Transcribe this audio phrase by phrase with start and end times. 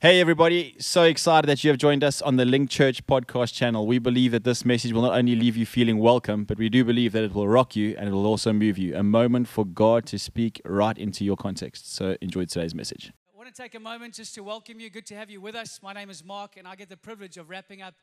[0.00, 0.76] Hey, everybody.
[0.78, 3.84] So excited that you have joined us on the Link Church podcast channel.
[3.84, 6.84] We believe that this message will not only leave you feeling welcome, but we do
[6.84, 8.96] believe that it will rock you and it will also move you.
[8.96, 11.92] A moment for God to speak right into your context.
[11.92, 13.12] So enjoy today's message.
[13.34, 14.88] I want to take a moment just to welcome you.
[14.88, 15.80] Good to have you with us.
[15.82, 17.94] My name is Mark, and I get the privilege of wrapping up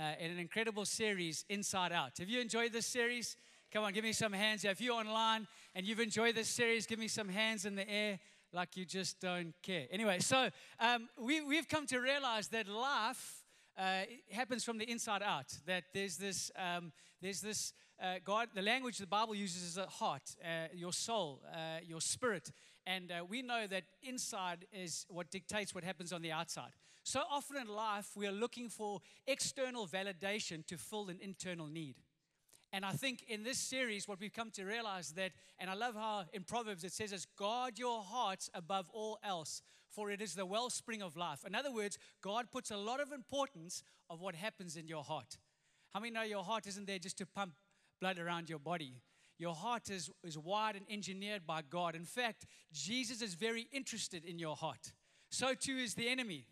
[0.00, 2.12] uh, in an incredible series, Inside Out.
[2.18, 3.36] Have you enjoyed this series?
[3.70, 4.64] Come on, give me some hands.
[4.64, 8.18] If you're online and you've enjoyed this series, give me some hands in the air
[8.52, 9.86] like you just don't care.
[9.90, 13.44] Anyway, so um, we, we've come to realize that life
[13.78, 15.56] uh, happens from the inside out.
[15.66, 19.86] That there's this, um, there's this uh, God, the language the Bible uses is a
[19.86, 22.50] heart, uh, your soul, uh, your spirit.
[22.86, 26.72] And uh, we know that inside is what dictates what happens on the outside.
[27.04, 31.96] So often in life, we are looking for external validation to fill an internal need.
[32.72, 35.94] And I think in this series, what we've come to realize that, and I love
[35.94, 40.34] how in Proverbs it says, is guard your hearts above all else, for it is
[40.34, 41.44] the wellspring of life.
[41.46, 45.36] In other words, God puts a lot of importance of what happens in your heart.
[45.92, 47.52] How many know your heart isn't there just to pump
[48.00, 49.02] blood around your body?
[49.38, 51.94] Your heart is, is wired and engineered by God.
[51.94, 54.92] In fact, Jesus is very interested in your heart.
[55.30, 56.46] So too is the enemy.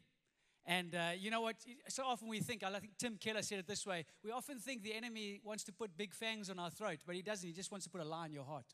[0.67, 1.57] And uh, you know what?
[1.89, 4.83] So often we think, I think Tim Keller said it this way we often think
[4.83, 7.47] the enemy wants to put big fangs on our throat, but he doesn't.
[7.47, 8.67] He just wants to put a lie in your heart.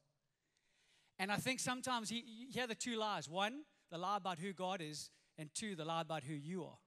[1.18, 4.52] And I think sometimes he, you hear the two lies one, the lie about who
[4.52, 6.78] God is, and two, the lie about who you are.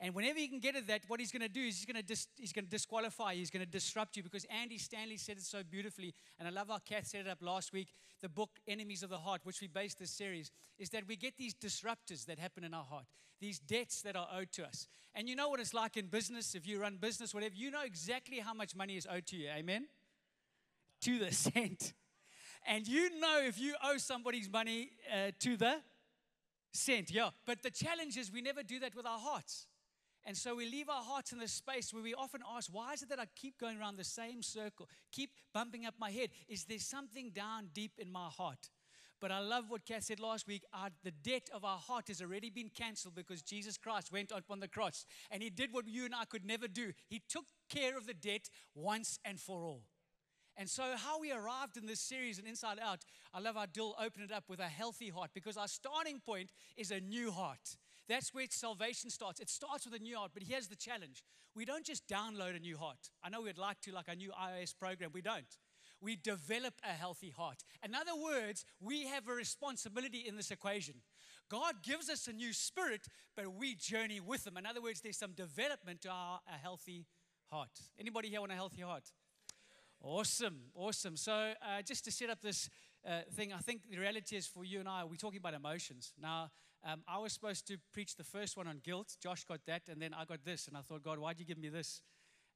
[0.00, 1.96] And whenever he can get at that, what he's going to do is he's going
[1.96, 3.34] to, dis- he's going to disqualify.
[3.34, 6.14] He's going to disrupt you because Andy Stanley said it so beautifully.
[6.38, 7.88] And I love how Kath set it up last week.
[8.20, 11.36] The book, Enemies of the Heart, which we based this series, is that we get
[11.36, 13.06] these disruptors that happen in our heart,
[13.40, 14.86] these debts that are owed to us.
[15.16, 17.82] And you know what it's like in business, if you run business, whatever, you know
[17.84, 19.48] exactly how much money is owed to you.
[19.48, 19.88] Amen?
[21.02, 21.92] To the cent.
[22.68, 25.76] And you know if you owe somebody's money uh, to the
[26.72, 27.30] cent, yeah.
[27.46, 29.66] But the challenge is we never do that with our hearts.
[30.28, 33.02] And so we leave our hearts in this space where we often ask, why is
[33.02, 36.28] it that I keep going around the same circle, keep bumping up my head?
[36.50, 38.68] Is there something down deep in my heart?
[39.22, 40.64] But I love what Kath said last week.
[40.70, 44.44] Our, the debt of our heart has already been canceled because Jesus Christ went up
[44.50, 46.92] on the cross and he did what you and I could never do.
[47.08, 49.84] He took care of the debt once and for all.
[50.58, 53.94] And so, how we arrived in this series and Inside Out, I love how Dill
[53.98, 57.76] opened it up with a healthy heart because our starting point is a new heart.
[58.08, 59.38] That's where salvation starts.
[59.38, 61.22] It starts with a new heart, but here's the challenge.
[61.54, 63.10] We don't just download a new heart.
[63.22, 65.10] I know we'd like to, like a new iOS program.
[65.12, 65.56] We don't.
[66.00, 67.64] We develop a healthy heart.
[67.84, 70.94] In other words, we have a responsibility in this equation.
[71.50, 74.56] God gives us a new spirit, but we journey with Him.
[74.56, 77.06] In other words, there's some development to our a healthy
[77.50, 77.70] heart.
[77.98, 79.10] Anybody here want a healthy heart?
[80.00, 81.16] Awesome, awesome.
[81.16, 82.70] So, uh, just to set up this
[83.06, 86.12] uh, thing, I think the reality is for you and I, we're talking about emotions.
[86.20, 86.50] Now,
[86.84, 89.16] um, I was supposed to preach the first one on guilt.
[89.22, 91.58] Josh got that, and then I got this, and I thought, God, why'd you give
[91.58, 92.02] me this?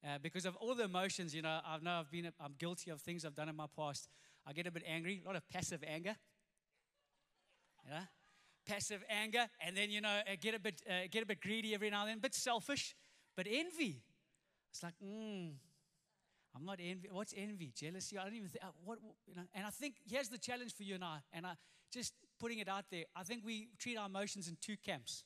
[0.04, 3.00] Uh, because of all the emotions, you know, I know I've been, I'm guilty of
[3.00, 4.08] things I've done in my past.
[4.46, 6.16] I get a bit angry, a lot of passive anger.
[7.88, 8.02] Yeah,
[8.66, 11.74] passive anger, and then you know, I get a bit, uh, get a bit greedy
[11.74, 12.94] every now and then, a bit selfish,
[13.36, 14.02] but envy.
[14.70, 15.52] It's like, mm,
[16.54, 17.08] I'm not envy.
[17.10, 17.72] What's envy?
[17.74, 18.18] Jealousy?
[18.18, 18.64] I don't even think.
[18.64, 19.42] Uh, what, you know?
[19.54, 21.18] And I think here's the challenge for you and I.
[21.32, 21.54] And I
[21.92, 23.04] just putting it out there.
[23.14, 25.22] I think we treat our emotions in two camps.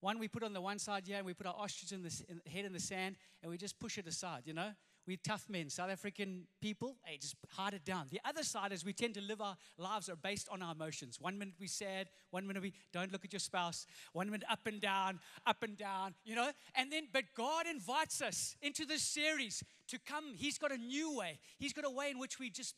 [0.00, 2.12] One we put on the one side here, and we put our ostrich in the
[2.28, 4.42] in, head in the sand, and we just push it aside.
[4.44, 4.70] You know,
[5.06, 6.96] we tough men, South African people.
[7.04, 8.08] Hey, just hide it down.
[8.10, 11.18] The other side is we tend to live our lives are based on our emotions.
[11.20, 13.86] One minute we sad, one minute we don't look at your spouse.
[14.12, 16.14] One minute up and down, up and down.
[16.24, 20.34] You know, and then but God invites us into this series to come.
[20.34, 21.38] He's got a new way.
[21.58, 22.74] He's got a way in which we just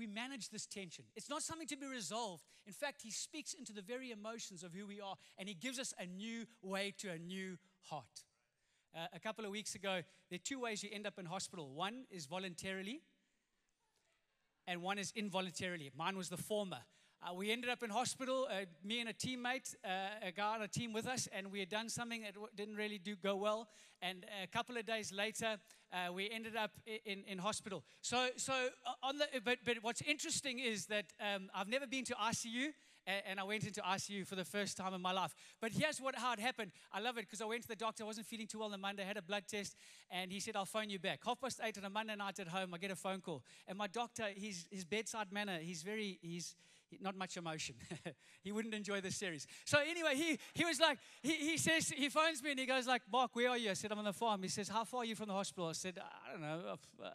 [0.00, 1.04] we manage this tension.
[1.14, 2.42] It's not something to be resolved.
[2.66, 5.78] In fact, he speaks into the very emotions of who we are, and he gives
[5.78, 8.24] us a new way to a new heart.
[8.96, 10.00] Uh, a couple of weeks ago,
[10.30, 11.68] there are two ways you end up in hospital.
[11.68, 13.02] One is voluntarily,
[14.66, 15.90] and one is involuntarily.
[15.94, 16.78] Mine was the former.
[17.22, 20.62] Uh, we ended up in hospital, uh, me and a teammate, uh, a guy on
[20.62, 23.68] a team with us, and we had done something that didn't really do go well.
[24.00, 25.58] And a couple of days later,
[25.92, 26.70] uh, we ended up
[27.04, 27.84] in, in hospital.
[28.00, 28.54] So, so
[28.86, 32.72] uh, on the, but, but what's interesting is that um, I've never been to ICU,
[33.06, 35.34] and I went into ICU for the first time in my life.
[35.60, 36.70] But here's what how it happened.
[36.92, 38.04] I love it because I went to the doctor.
[38.04, 39.02] I wasn't feeling too well on the Monday.
[39.02, 39.74] I had a blood test,
[40.10, 42.48] and he said, "I'll phone you back." Half past eight on a Monday night at
[42.48, 46.18] home, I get a phone call, and my doctor, his his bedside manner, he's very
[46.22, 46.54] he's
[47.00, 47.76] not much emotion.
[48.42, 49.46] he wouldn't enjoy this series.
[49.64, 52.86] So anyway, he, he was like, he, he says, he phones me and he goes
[52.86, 53.70] like, Mark, where are you?
[53.70, 54.42] I said, I'm on the farm.
[54.42, 55.68] He says, how far are you from the hospital?
[55.68, 57.08] I said, I don't know, uh,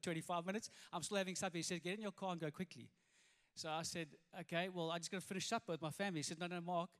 [0.00, 0.70] 25 minutes.
[0.92, 1.56] I'm still having supper.
[1.56, 2.88] He said, get in your car and go quickly.
[3.54, 4.08] So I said,
[4.40, 6.20] okay, well, I just got to finish supper with my family.
[6.20, 6.90] He said, no, no, Mark,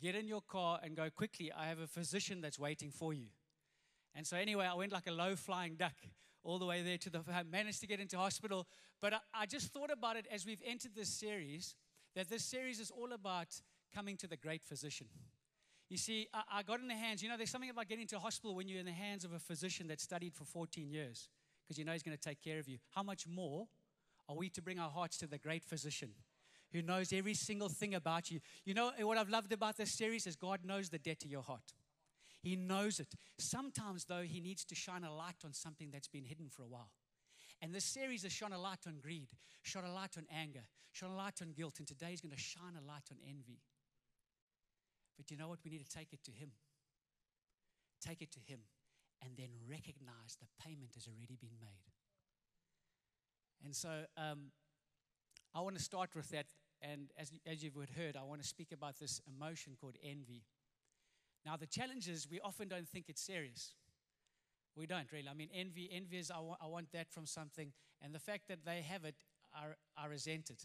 [0.00, 1.52] get in your car and go quickly.
[1.56, 3.26] I have a physician that's waiting for you.
[4.14, 5.94] And so, anyway, I went like a low flying duck
[6.44, 8.66] all the way there to the, I managed to get into hospital.
[9.00, 11.74] But I, I just thought about it as we've entered this series
[12.14, 13.48] that this series is all about
[13.94, 15.06] coming to the great physician.
[15.88, 18.18] You see, I, I got in the hands, you know, there's something about getting to
[18.18, 21.28] hospital when you're in the hands of a physician that studied for 14 years
[21.62, 22.78] because you know he's going to take care of you.
[22.94, 23.66] How much more
[24.28, 26.10] are we to bring our hearts to the great physician
[26.72, 28.40] who knows every single thing about you?
[28.64, 31.42] You know, what I've loved about this series is God knows the debt of your
[31.42, 31.72] heart.
[32.42, 33.14] He knows it.
[33.38, 36.68] Sometimes, though, He needs to shine a light on something that's been hidden for a
[36.68, 36.90] while.
[37.60, 39.28] And this series has shone a light on greed,
[39.62, 42.40] shone a light on anger, shone a light on guilt, and today He's going to
[42.40, 43.60] shine a light on envy.
[45.16, 45.60] But you know what?
[45.64, 46.50] We need to take it to Him.
[48.04, 48.60] Take it to Him
[49.24, 51.92] and then recognize the payment has already been made.
[53.64, 54.50] And so um,
[55.54, 56.46] I want to start with that.
[56.80, 60.42] And as, as you've heard, I want to speak about this emotion called envy.
[61.44, 63.74] Now, the challenge is we often don't think it's serious.
[64.76, 65.28] We don't really.
[65.28, 68.48] I mean, envy, envy is I, wa- I want that from something, and the fact
[68.48, 69.16] that they have it,
[69.54, 70.56] are, are resented.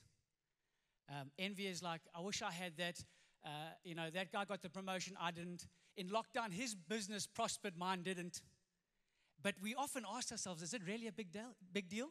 [1.10, 3.04] Um, envy is like, I wish I had that.
[3.46, 3.50] Uh,
[3.84, 5.68] you know, that guy got the promotion, I didn't.
[5.96, 8.42] In lockdown, his business prospered, mine didn't.
[9.42, 11.56] But we often ask ourselves, is it really a big deal?
[11.72, 12.10] Big deal?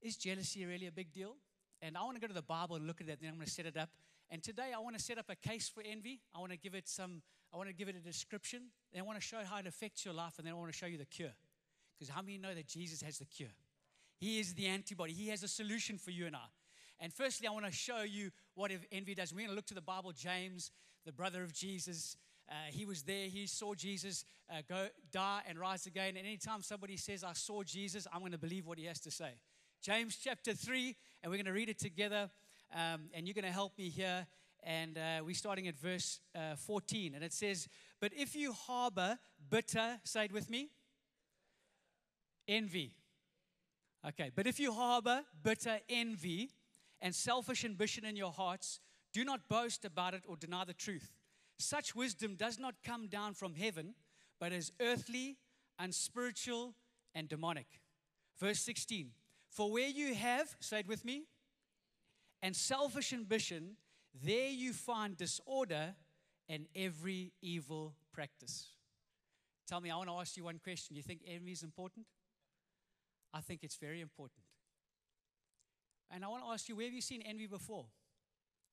[0.00, 1.36] Is jealousy really a big deal?
[1.82, 3.46] And I want to go to the Bible and look at that, then I'm going
[3.46, 3.90] to set it up.
[4.30, 6.20] And today I want to set up a case for envy.
[6.34, 7.22] I want to give it some,
[7.52, 8.64] I want to give it a description.
[8.92, 10.76] Then I want to show how it affects your life, and then I want to
[10.76, 11.32] show you the cure.
[11.98, 13.48] Because how many know that Jesus has the cure?
[14.18, 15.12] He is the antibody.
[15.12, 16.46] He has a solution for you and I.
[17.00, 19.32] And firstly, I want to show you what envy does.
[19.32, 20.72] We're going to look to the Bible, James,
[21.06, 22.16] the brother of Jesus.
[22.50, 23.28] Uh, he was there.
[23.28, 26.16] He saw Jesus uh, go die and rise again.
[26.16, 29.10] And anytime somebody says, I saw Jesus, I'm going to believe what he has to
[29.10, 29.30] say.
[29.80, 32.30] James chapter 3, and we're going to read it together.
[32.74, 34.26] Um, and you're going to help me here.
[34.62, 37.14] And uh, we're starting at verse uh, 14.
[37.14, 37.68] And it says,
[38.00, 39.18] But if you harbor
[39.50, 40.70] bitter, say it with me,
[42.46, 42.92] envy.
[44.06, 46.50] Okay, but if you harbor bitter envy
[47.00, 48.80] and selfish ambition in your hearts,
[49.12, 51.12] do not boast about it or deny the truth.
[51.58, 53.94] Such wisdom does not come down from heaven,
[54.38, 55.36] but is earthly,
[55.78, 56.74] unspiritual,
[57.14, 57.66] and demonic.
[58.38, 59.10] Verse 16
[59.50, 61.24] For where you have, say it with me,
[62.42, 63.76] and selfish ambition,
[64.24, 65.94] there you find disorder
[66.48, 68.68] and every evil practice.
[69.66, 70.96] Tell me, I want to ask you one question.
[70.96, 72.06] You think envy is important?
[73.34, 74.40] I think it's very important.
[76.10, 77.84] And I want to ask you, where have you seen envy before?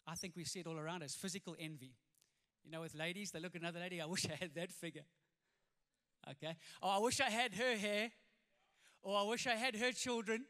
[0.07, 1.91] I think we see it all around us physical envy.
[2.63, 5.05] You know, with ladies, they look at another lady, I wish I had that figure.
[6.31, 6.55] Okay?
[6.81, 8.11] Oh, I wish I had her hair.
[9.03, 10.45] Or I wish I had her children.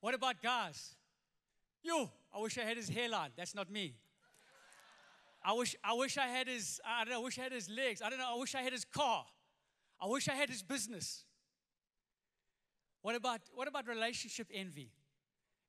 [0.00, 0.96] What about guys?
[1.82, 3.30] You, I wish I had his hairline.
[3.36, 3.94] That's not me.
[5.42, 7.70] I wish, I wish I had his, I don't know, I wish I had his
[7.70, 8.02] legs.
[8.02, 9.24] I don't know, I wish I had his car.
[10.00, 11.24] I wish I had his business.
[13.02, 14.90] What about, what about relationship envy?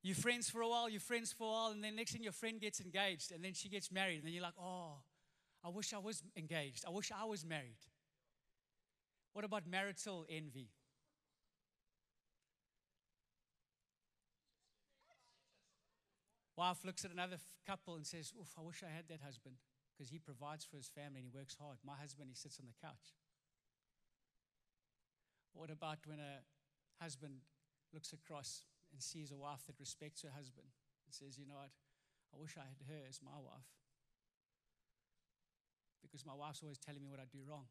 [0.02, 2.32] You're friends for a while, you're friends for a while, and then next thing your
[2.32, 4.96] friend gets engaged, and then she gets married, and then you're like, oh,
[5.64, 6.84] I wish I was engaged.
[6.86, 7.78] I wish I was married.
[9.32, 10.68] What about marital envy?
[16.56, 19.56] Wife looks at another couple and says, Oof, I wish I had that husband
[19.92, 21.78] because he provides for his family and he works hard.
[21.84, 23.16] My husband, he sits on the couch.
[25.54, 26.44] What about when a
[27.02, 27.44] husband
[27.92, 30.68] looks across and sees a wife that respects her husband
[31.06, 31.72] and says, You know what?
[32.32, 33.68] I wish I had her as my wife
[36.12, 37.64] because my wife's always telling me what I do wrong.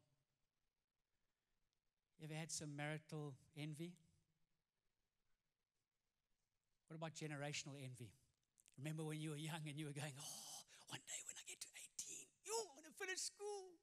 [2.24, 3.94] Ever had some marital envy?
[6.88, 8.12] What about generational envy?
[8.82, 10.58] Remember when you were young and you were going, oh,
[10.90, 13.78] one day when I get to 18, yo, I'm going to finish school.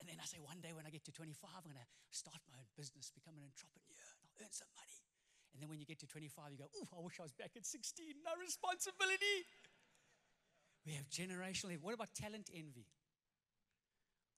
[0.00, 2.40] And then I say, one day when I get to 25, I'm going to start
[2.48, 5.04] my own business, become an entrepreneur, and I'll earn some money.
[5.52, 7.52] And then when you get to 25, you go, oh, I wish I was back
[7.60, 9.44] at 16, no responsibility.
[10.88, 11.76] We have generational.
[11.76, 11.84] envy.
[11.84, 12.88] What about talent envy?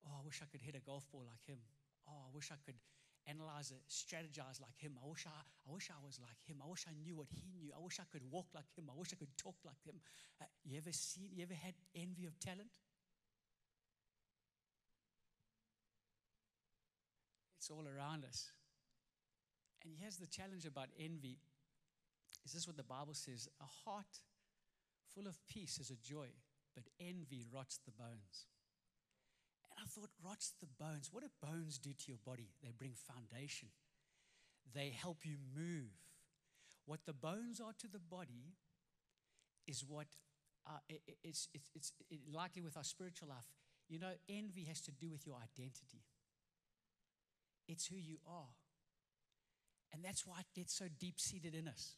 [0.03, 1.63] Oh, I wish I could hit a golf ball like him.
[2.11, 2.75] Oh, I wish I could
[3.27, 4.99] analyze it, strategize like him.
[5.03, 6.63] I wish I, I wish I was like him.
[6.65, 7.73] I wish I knew what he knew.
[7.77, 8.91] I wish I could walk like him.
[8.91, 10.01] I wish I could talk like him.
[10.41, 12.71] Uh, you ever seen, you ever had envy of talent?
[17.59, 18.51] It's all around us.
[19.85, 21.39] And here's the challenge about envy.
[22.45, 23.49] Is this what the Bible says?
[23.61, 24.21] A heart
[25.15, 26.29] full of peace is a joy,
[26.75, 28.47] but envy rots the bones.
[29.81, 31.09] I thought, rots the bones.
[31.11, 32.51] What do bones do to your body?
[32.63, 33.69] They bring foundation,
[34.75, 35.91] they help you move.
[36.87, 38.55] What the bones are to the body
[39.67, 40.07] is what
[40.67, 43.47] uh, it, it's, it's, it's it, likely with our spiritual life,
[43.89, 46.05] You know, envy has to do with your identity,
[47.69, 48.55] it's who you are.
[49.93, 51.97] And that's why it gets so deep seated in us.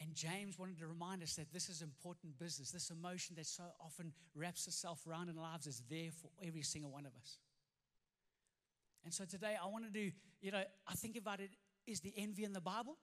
[0.00, 2.70] And James wanted to remind us that this is important business.
[2.70, 6.90] This emotion that so often wraps itself around in lives is there for every single
[6.90, 7.38] one of us.
[9.04, 11.50] And so today I want to, do, you know, I think about it
[11.86, 12.96] is the envy in the Bible?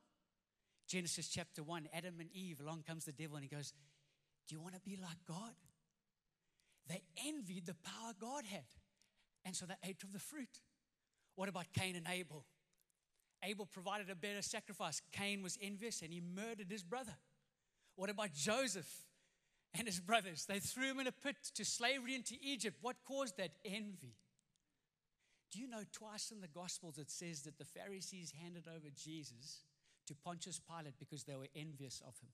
[0.88, 3.74] Genesis chapter 1, Adam and Eve, along comes the devil and he goes,
[4.48, 5.53] Do you want to be like God?
[6.88, 8.65] They envied the power God had.
[9.46, 10.50] And so they ate of the fruit.
[11.36, 12.46] What about Cain and Abel?
[13.43, 15.01] Abel provided a better sacrifice.
[15.12, 17.15] Cain was envious and he murdered his brother.
[17.96, 18.89] What about Joseph
[19.77, 20.46] and his brothers?
[20.46, 22.77] They threw him in a pit to slavery into Egypt.
[22.81, 23.51] What caused that?
[23.63, 24.15] Envy.
[25.51, 29.63] Do you know twice in the Gospels it says that the Pharisees handed over Jesus
[30.08, 32.29] to Pontius Pilate because they were envious of him?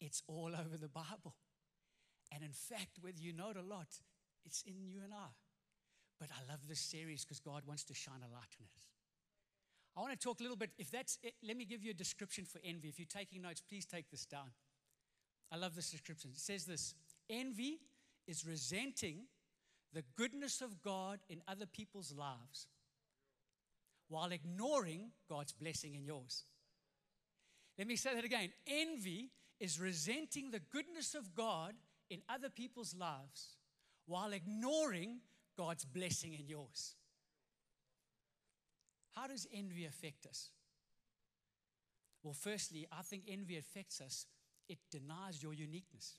[0.00, 1.34] It's all over the Bible.
[2.32, 3.88] And in fact, whether you know it or not,
[4.44, 5.28] it's in you and I.
[6.18, 8.93] But I love this series because God wants to shine a light on it.
[9.96, 10.70] I want to talk a little bit.
[10.78, 12.88] If that's it, let me give you a description for envy.
[12.88, 14.50] If you're taking notes, please take this down.
[15.52, 16.30] I love this description.
[16.32, 16.94] It says this
[17.30, 17.78] Envy
[18.26, 19.26] is resenting
[19.92, 22.66] the goodness of God in other people's lives
[24.08, 26.44] while ignoring God's blessing in yours.
[27.78, 28.50] Let me say that again.
[28.66, 31.74] Envy is resenting the goodness of God
[32.10, 33.56] in other people's lives
[34.06, 35.20] while ignoring
[35.56, 36.96] God's blessing in yours.
[39.16, 40.50] How does envy affect us?
[42.22, 44.26] Well, firstly, I think envy affects us.
[44.68, 46.18] It denies your uniqueness.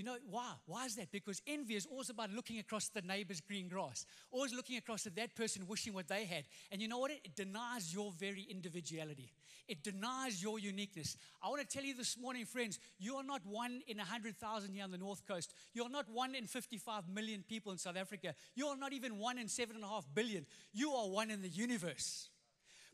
[0.00, 0.52] You know why?
[0.64, 1.12] Why is that?
[1.12, 5.14] Because envy is always about looking across the neighbor's green grass, always looking across at
[5.16, 6.44] that person wishing what they had.
[6.72, 7.10] And you know what?
[7.10, 9.30] It denies your very individuality,
[9.68, 11.18] it denies your uniqueness.
[11.42, 14.84] I want to tell you this morning, friends, you are not one in 100,000 here
[14.84, 15.52] on the North Coast.
[15.74, 18.34] You're not one in 55 million people in South Africa.
[18.54, 20.46] You are not even one in 7.5 billion.
[20.72, 22.29] You are one in the universe.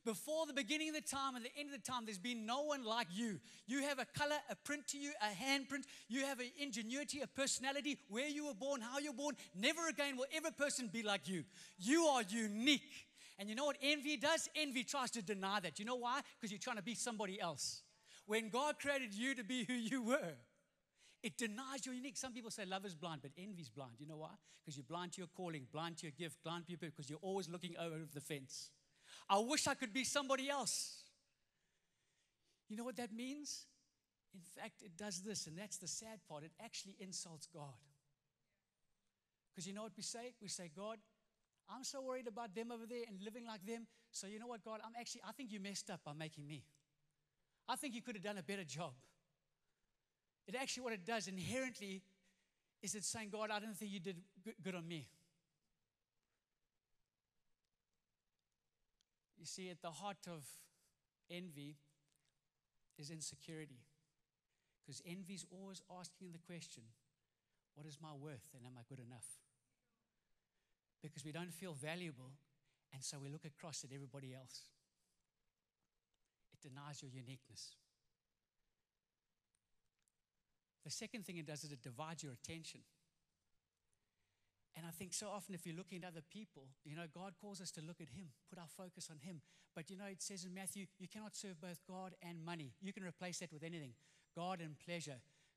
[0.06, 2.62] Before the beginning of the time and the end of the time, there's been no
[2.62, 3.40] one like you.
[3.66, 5.82] You have a color, a print to you, a handprint.
[6.08, 9.34] You have an ingenuity, a personality, where you were born, how you're born.
[9.56, 11.42] Never again will every person be like you.
[11.76, 13.08] You are unique.
[13.36, 14.48] And you know what envy does?
[14.54, 15.80] Envy tries to deny that.
[15.80, 16.20] You know why?
[16.40, 17.82] Because you're trying to be somebody else.
[18.26, 20.34] When God created you to be who you were,
[21.25, 22.16] it denies your unique.
[22.16, 23.94] Some people say love is blind, but envy is blind.
[23.98, 24.30] You know why?
[24.64, 27.10] Because you're blind to your calling, blind to your gift, blind to your people, because
[27.10, 28.70] you're always looking over the fence.
[29.28, 31.02] I wish I could be somebody else.
[32.68, 33.66] You know what that means?
[34.35, 36.45] In fact, it does this, and that's the sad part.
[36.45, 37.75] It actually insults God.
[39.50, 40.35] Because you know what we say?
[40.42, 40.99] We say, God,
[41.68, 43.87] I'm so worried about them over there and living like them.
[44.12, 44.80] So you know what, God?
[44.85, 46.62] I'm actually, I think you messed up by making me.
[47.68, 48.92] I think you could have done a better job.
[50.47, 52.02] It actually, what it does inherently
[52.83, 54.16] is it's saying, God, I don't think you did
[54.62, 55.09] good on me.
[59.47, 60.43] You see, at the heart of
[61.31, 61.76] envy
[62.99, 63.79] is insecurity.
[64.83, 66.83] Because envy is always asking the question,
[67.76, 69.38] What is my worth and am I good enough?
[71.00, 72.33] Because we don't feel valuable,
[72.93, 74.62] and so we look across at everybody else.
[76.53, 77.76] It denies your uniqueness.
[80.83, 82.81] The second thing it does is it divides your attention.
[84.76, 87.62] And I think so often, if you're looking at other people, you know, God calls
[87.62, 89.40] us to look at Him, put our focus on Him.
[89.75, 92.75] But you know, it says in Matthew, you cannot serve both God and money.
[92.83, 93.95] You can replace that with anything
[94.37, 95.16] God and pleasure,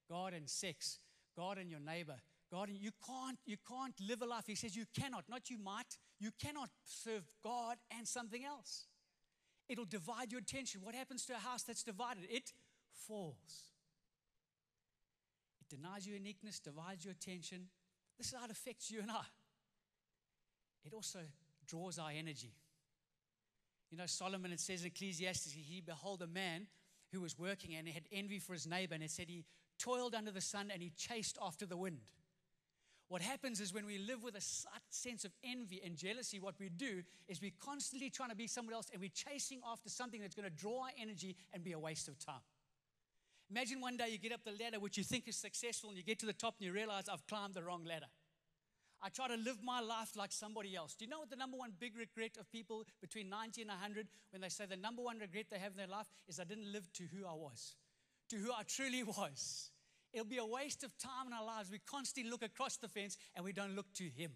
[0.10, 1.00] God and sex,
[1.36, 2.16] God and your neighbor.
[2.52, 4.46] God, and you can't, you can't live a life.
[4.48, 8.88] He says you cannot, not you might, you cannot serve God and something else.
[9.68, 10.82] It'll divide your attention.
[10.84, 12.24] What happens to a house that's divided?
[12.28, 12.52] It
[13.08, 13.70] falls.
[15.62, 17.68] It denies your uniqueness, divides your attention,
[18.20, 19.24] this is how it affects you and I.
[20.86, 21.20] It also
[21.66, 22.54] draws our energy.
[23.90, 26.68] You know, Solomon, it says in Ecclesiastes, he beheld a man
[27.12, 29.46] who was working and he had envy for his neighbor, and it said he
[29.80, 32.02] toiled under the sun and he chased after the wind.
[33.08, 34.42] What happens is when we live with a
[34.92, 38.76] sense of envy and jealousy, what we do is we're constantly trying to be someone
[38.76, 41.80] else and we're chasing after something that's going to draw our energy and be a
[41.80, 42.42] waste of time.
[43.52, 46.04] Imagine one day you get up the ladder, which you think is successful, and you
[46.04, 48.06] get to the top and you realize I've climbed the wrong ladder.
[49.02, 50.94] I try to live my life like somebody else.
[50.94, 54.08] Do you know what the number one big regret of people between 90 and 100
[54.32, 56.72] when they say the number one regret they have in their life is I didn't
[56.72, 57.76] live to who I was,
[58.30, 59.72] to who I truly was?
[60.12, 61.72] It'll be a waste of time in our lives.
[61.72, 64.32] We constantly look across the fence and we don't look to Him.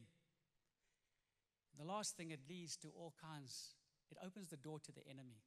[1.79, 3.73] The last thing, it leads to all kinds,
[4.11, 5.41] it opens the door to the enemy.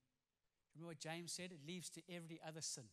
[0.75, 1.53] Remember what James said?
[1.53, 2.85] It leads to every other sin.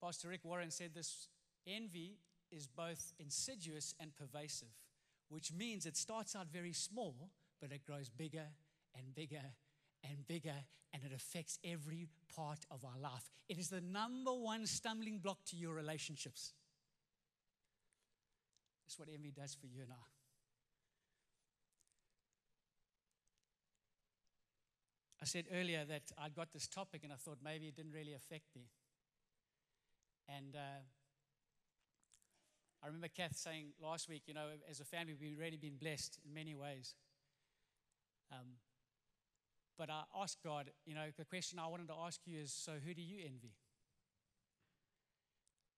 [0.00, 1.28] Pastor Rick Warren said this
[1.66, 2.18] envy
[2.50, 4.68] is both insidious and pervasive,
[5.28, 7.14] which means it starts out very small,
[7.60, 8.46] but it grows bigger
[8.96, 9.42] and bigger
[10.08, 10.54] and bigger,
[10.92, 13.30] and it affects every part of our life.
[13.48, 16.52] It is the number one stumbling block to your relationships.
[18.84, 20.04] That's what envy does for you and I.
[25.22, 28.12] I said earlier that I'd got this topic and I thought maybe it didn't really
[28.12, 28.68] affect me.
[30.28, 30.82] And uh,
[32.82, 36.18] I remember Kath saying last week, you know, as a family, we've really been blessed
[36.24, 36.94] in many ways.
[38.32, 38.58] Um,
[39.78, 42.72] but I asked God, you know, the question I wanted to ask you is so
[42.84, 43.52] who do you envy?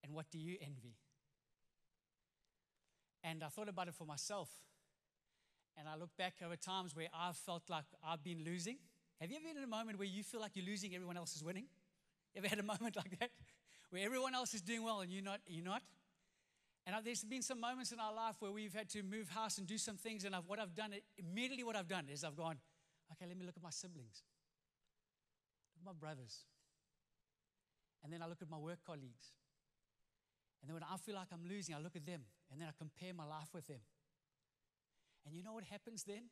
[0.05, 0.95] And what do you envy?
[3.25, 4.49] And I thought about it for myself.
[5.76, 8.79] And I look back over times where I've felt like I've been losing
[9.21, 11.35] have you ever been in a moment where you feel like you're losing, everyone else
[11.35, 11.65] is winning?
[12.35, 13.31] You ever had a moment like that?
[13.97, 15.41] Where everyone else is doing well and you're not?
[15.47, 15.81] You're not?
[16.87, 19.67] And there's been some moments in our life where we've had to move house and
[19.67, 22.57] do some things, and I've, what I've done, immediately what I've done is I've gone,
[23.12, 24.21] okay, let me look at my siblings,
[25.73, 26.45] look at my brothers.
[28.05, 29.33] And then I look at my work colleagues.
[30.61, 32.21] And then when I feel like I'm losing, I look at them,
[32.53, 33.81] and then I compare my life with them.
[35.25, 36.29] And you know what happens then?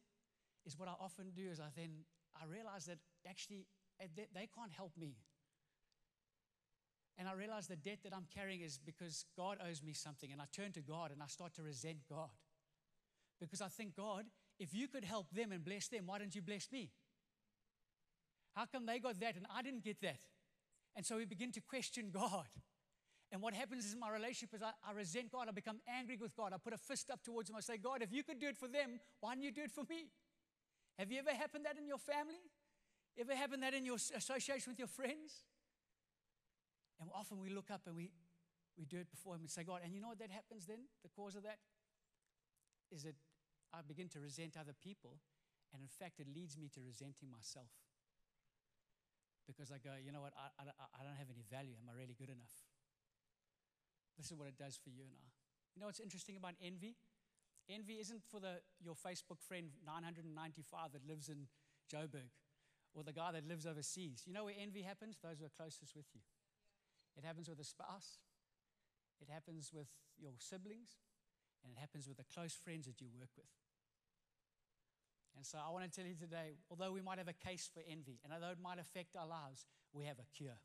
[0.67, 2.05] Is what I often do is I then
[2.37, 3.65] I realize that actually
[3.99, 5.17] eh, they can't help me.
[7.17, 10.33] And I realize the debt that I'm carrying is because God owes me something.
[10.33, 12.31] And I turn to God and I start to resent God.
[13.41, 14.25] Because I think, God,
[14.59, 16.91] if you could help them and bless them, why don't you bless me?
[18.55, 20.21] How come they got that and I didn't get that?
[20.97, 22.47] And so we begin to question God.
[23.33, 25.49] And what happens is in my relationship is I, I, resent God.
[25.49, 26.53] I become angry with God.
[26.53, 27.57] I put a fist up towards him.
[27.57, 29.73] I say, God, if you could do it for them, why don't you do it
[29.73, 30.07] for me?
[30.99, 32.39] Have you ever happened that in your family?
[33.19, 35.43] Ever happened that in your association with your friends?
[37.01, 38.11] And often we look up and we,
[38.79, 40.87] we do it before Him and say, God, and you know what that happens then?
[41.03, 41.59] The cause of that
[42.93, 43.15] is that
[43.75, 45.19] I begin to resent other people,
[45.75, 47.71] and in fact, it leads me to resenting myself.
[49.47, 51.75] Because I go, you know what, I, I, I don't have any value.
[51.77, 52.55] Am I really good enough?
[54.17, 55.29] This is what it does for you and I.
[55.75, 56.95] You know what's interesting about envy?
[57.69, 61.51] Envy isn't for the, your Facebook friend 995 that lives in
[61.91, 62.31] Joburg
[62.95, 64.23] or the guy that lives overseas.
[64.25, 65.19] You know where envy happens?
[65.21, 66.21] Those who are closest with you.
[67.17, 68.19] It happens with a spouse,
[69.21, 70.99] it happens with your siblings,
[71.63, 73.51] and it happens with the close friends that you work with.
[75.37, 77.83] And so I want to tell you today, although we might have a case for
[77.91, 80.59] envy, and although it might affect our lives, we have a cure.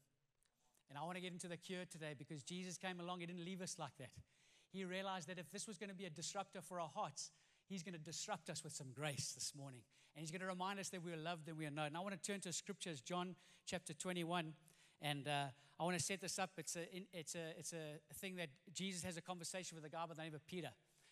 [0.90, 3.46] And I want to get into the cure today because Jesus came along, He didn't
[3.46, 4.10] leave us like that
[4.72, 7.32] he realized that if this was going to be a disruptor for our hearts,
[7.68, 9.82] he's going to disrupt us with some grace this morning.
[10.16, 11.88] And he's going to remind us that we are loved and we are known.
[11.88, 13.36] And I want to turn to scriptures, John
[13.66, 14.54] chapter 21.
[15.02, 15.46] And uh,
[15.80, 16.52] I want to set this up.
[16.58, 16.82] It's a,
[17.14, 20.22] it's, a, it's a thing that Jesus has a conversation with a guy by the
[20.24, 20.70] name of Peter.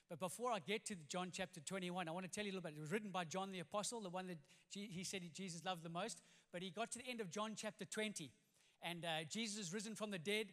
[0.09, 2.69] But before I get to John chapter 21, I want to tell you a little
[2.69, 2.77] bit.
[2.77, 4.37] It was written by John the Apostle, the one that
[4.71, 6.21] he said Jesus loved the most.
[6.53, 8.31] But he got to the end of John chapter 20,
[8.81, 10.47] and uh, Jesus is risen from the dead.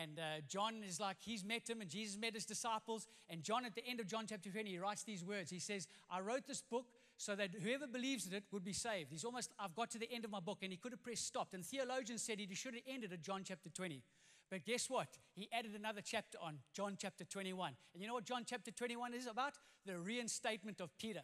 [0.00, 3.06] And uh, John is like, he's met him, and Jesus met his disciples.
[3.28, 5.50] And John, at the end of John chapter 20, he writes these words.
[5.50, 6.86] He says, I wrote this book
[7.18, 9.10] so that whoever believes in it would be saved.
[9.10, 11.26] He's almost, I've got to the end of my book, and he could have pressed
[11.26, 11.48] stop.
[11.52, 14.02] And theologians said he should have ended at John chapter 20.
[14.50, 15.08] But guess what?
[15.34, 17.72] He added another chapter on, John chapter 21.
[17.92, 19.54] And you know what John chapter 21 is about?
[19.84, 21.22] The reinstatement of Peter.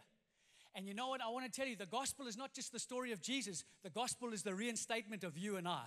[0.74, 1.22] And you know what?
[1.22, 3.90] I want to tell you the gospel is not just the story of Jesus, the
[3.90, 5.84] gospel is the reinstatement of you and I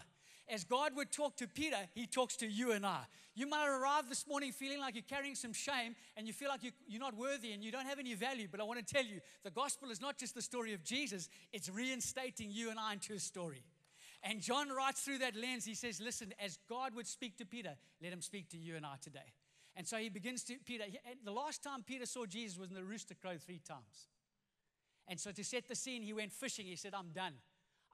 [0.52, 3.00] as God would talk to Peter, he talks to you and I.
[3.34, 6.60] You might arrive this morning feeling like you're carrying some shame and you feel like
[6.88, 8.48] you're not worthy and you don't have any value.
[8.52, 11.30] But I want to tell you, the gospel is not just the story of Jesus,
[11.54, 13.64] it's reinstating you and I into a story.
[14.24, 17.76] And John writes through that lens, he says, Listen, as God would speak to Peter,
[18.04, 19.34] let him speak to you and I today.
[19.76, 20.84] And so he begins to, Peter,
[21.24, 24.10] the last time Peter saw Jesus was in the rooster crowed three times.
[25.08, 26.66] And so to set the scene, he went fishing.
[26.66, 27.34] He said, I'm done.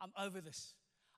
[0.01, 0.73] I'm over this.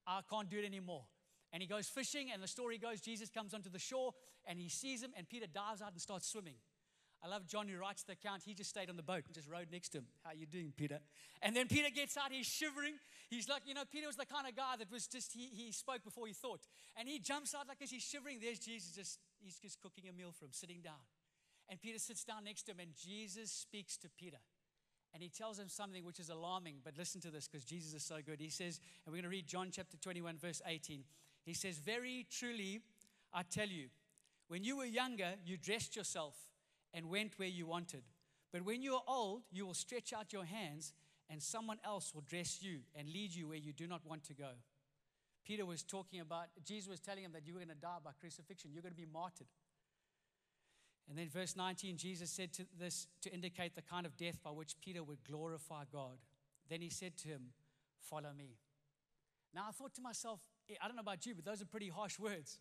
[0.05, 1.03] I can't do it anymore.
[1.51, 4.13] And he goes fishing, and the story goes Jesus comes onto the shore
[4.45, 6.55] and he sees him, and Peter dives out and starts swimming.
[7.21, 8.43] I love John who writes the account.
[8.45, 10.05] He just stayed on the boat and just rode next to him.
[10.23, 10.99] How you doing, Peter?
[11.41, 12.93] And then Peter gets out, he's shivering.
[13.29, 15.71] He's like, you know, Peter was the kind of guy that was just, he, he
[15.73, 16.61] spoke before he thought.
[16.97, 18.39] And he jumps out like as he's shivering.
[18.41, 21.03] There's Jesus just, he's just cooking a meal for him, sitting down.
[21.67, 24.39] And Peter sits down next to him, and Jesus speaks to Peter.
[25.13, 28.03] And he tells him something which is alarming, but listen to this because Jesus is
[28.03, 28.39] so good.
[28.39, 31.03] He says, and we're going to read John chapter 21, verse 18.
[31.49, 32.81] He says, Very truly,
[33.33, 33.87] I tell you,
[34.49, 36.35] when you were younger, you dressed yourself
[36.93, 38.03] and went where you wanted.
[38.53, 40.93] But when you are old, you will stretch out your hands,
[41.27, 44.35] and someone else will dress you and lead you where you do not want to
[44.35, 44.51] go.
[45.43, 48.11] Peter was talking about, Jesus was telling him that you were going to die by
[48.19, 49.47] crucifixion, you're going to be martyred.
[51.09, 54.51] And then verse 19, Jesus said to this to indicate the kind of death by
[54.51, 56.19] which Peter would glorify God.
[56.69, 57.53] Then he said to him,
[57.99, 58.59] Follow me.
[59.55, 60.41] Now I thought to myself,
[60.81, 62.59] I don't know about you, but those are pretty harsh words.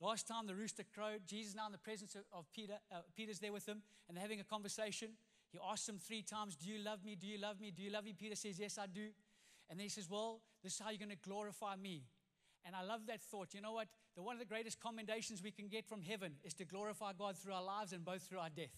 [0.00, 3.52] Last time the rooster crowed, Jesus now in the presence of, Peter, uh, Peter's there
[3.52, 5.10] with him, and they're having a conversation.
[5.52, 7.14] He asks him three times, Do you love me?
[7.14, 7.70] Do you love me?
[7.70, 8.12] Do you love me?
[8.18, 9.08] Peter says, Yes, I do.
[9.70, 12.02] And then he says, Well, this is how you're going to glorify me.
[12.64, 13.54] And I love that thought.
[13.54, 13.88] You know what?
[14.16, 17.36] The, one of the greatest commendations we can get from heaven is to glorify God
[17.36, 18.76] through our lives and both through our death.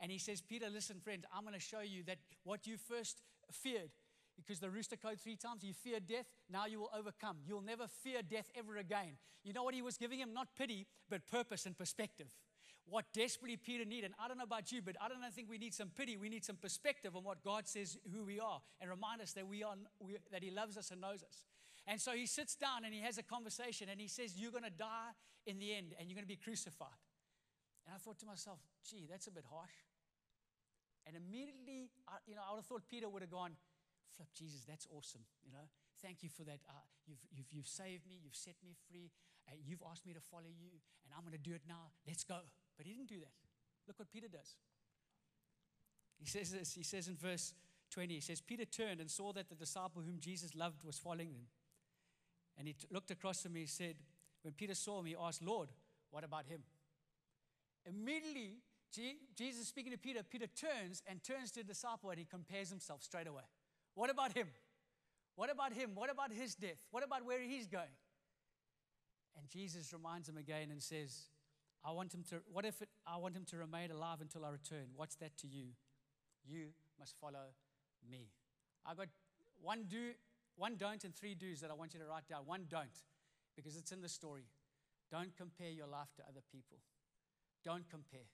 [0.00, 3.22] And he says, Peter, listen, friend, I'm going to show you that what you first
[3.50, 3.90] feared,
[4.36, 7.38] because the rooster crowed three times, you feared death, now you will overcome.
[7.46, 9.16] You'll never fear death ever again.
[9.42, 10.34] You know what he was giving him?
[10.34, 12.26] Not pity, but purpose and perspective.
[12.88, 15.58] What desperately Peter needed, and I don't know about you, but I don't think we
[15.58, 16.16] need some pity.
[16.16, 19.46] We need some perspective on what God says who we are and remind us that,
[19.46, 21.44] we are, we, that he loves us and knows us.
[21.86, 24.64] And so he sits down and he has a conversation and he says, You're going
[24.64, 25.14] to die
[25.46, 26.98] in the end and you're going to be crucified.
[27.86, 29.74] And I thought to myself, Gee, that's a bit harsh.
[31.06, 31.90] And immediately,
[32.26, 33.52] you know, I would have thought Peter would have gone,
[34.14, 35.22] Flip, Jesus, that's awesome.
[35.44, 35.66] You know,
[36.02, 36.60] thank you for that.
[36.68, 36.72] Uh,
[37.06, 39.10] you've, you've, you've saved me, you've set me free,
[39.48, 40.70] uh, you've asked me to follow you,
[41.04, 41.92] and I'm going to do it now.
[42.06, 42.38] Let's go.
[42.76, 43.34] But he didn't do that.
[43.86, 44.56] Look what Peter does.
[46.18, 47.54] He says this, he says in verse
[47.90, 51.28] 20, he says, Peter turned and saw that the disciple whom Jesus loved was following
[51.28, 51.46] him.
[52.58, 53.60] And he t- looked across to me.
[53.60, 53.96] He said,
[54.42, 55.68] When Peter saw me, he asked, Lord,
[56.10, 56.62] what about him?
[57.84, 58.56] Immediately,
[58.92, 62.70] G- Jesus speaking to Peter, Peter turns and turns to the disciple and he compares
[62.70, 63.42] himself straight away.
[63.96, 64.46] What about him?
[65.34, 65.90] What about him?
[65.94, 66.78] What about his death?
[66.92, 67.96] What about where he's going?
[69.36, 71.28] And Jesus reminds him again and says,
[71.84, 74.50] I want him to, what if it, I want him to remain alive until I
[74.50, 74.86] return?
[74.94, 75.68] What's that to you?
[76.46, 77.52] You must follow
[78.08, 78.28] me.
[78.84, 79.08] I got
[79.60, 80.12] one do
[80.56, 82.40] one don't and three do's that I want you to write down.
[82.46, 82.96] One don't,
[83.56, 84.44] because it's in the story.
[85.10, 86.78] Don't compare your life to other people.
[87.64, 88.28] Don't compare.